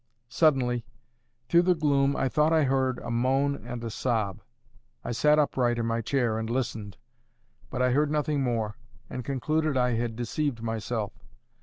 Suddenly 0.29 0.83
through 1.47 1.61
the 1.61 1.75
gloom 1.75 2.15
I 2.15 2.27
thought 2.27 2.51
I 2.51 2.63
heard 2.63 2.97
a 2.97 3.11
moan 3.11 3.55
and 3.63 3.83
a 3.83 3.91
sob. 3.91 4.41
I 5.03 5.11
sat 5.11 5.37
upright 5.37 5.77
in 5.77 5.85
my 5.85 6.01
chair 6.01 6.39
and 6.39 6.49
listened. 6.49 6.97
But 7.69 7.83
I 7.83 7.91
heard 7.91 8.09
nothing 8.09 8.41
more, 8.41 8.77
and 9.11 9.23
concluded 9.23 9.77
I 9.77 9.91
had 9.91 10.15
deceived 10.15 10.63
myself. 10.63 11.13